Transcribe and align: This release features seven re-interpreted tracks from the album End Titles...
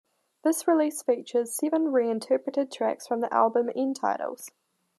This 0.43 0.67
release 0.67 0.99
features 1.03 1.53
seven 1.53 1.91
re-interpreted 1.91 2.71
tracks 2.71 3.05
from 3.05 3.19
the 3.21 3.31
album 3.31 3.69
End 3.75 3.97
Titles... 3.97 4.49